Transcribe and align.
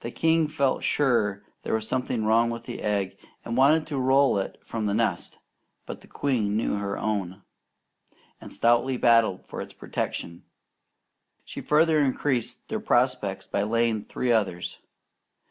The 0.00 0.10
king 0.10 0.48
felt 0.48 0.82
sure 0.84 1.44
there 1.62 1.72
was 1.72 1.88
something 1.88 2.26
wrong 2.26 2.50
with 2.50 2.64
the 2.64 2.82
egg, 2.82 3.16
and 3.42 3.56
wanted 3.56 3.86
to 3.86 3.96
roll 3.96 4.36
it 4.36 4.58
from 4.62 4.84
the 4.84 4.92
nest; 4.92 5.38
but 5.86 6.02
the 6.02 6.06
queen 6.06 6.54
knew 6.58 6.74
her 6.74 6.98
own, 6.98 7.40
and 8.38 8.52
stoutly 8.52 8.98
battled 8.98 9.46
for 9.46 9.62
its 9.62 9.72
protection. 9.72 10.44
She 11.46 11.62
further 11.62 12.00
increased 12.02 12.68
their 12.68 12.80
prospects 12.80 13.46
by 13.46 13.62
laying 13.62 14.04
three 14.04 14.30
others. 14.30 14.78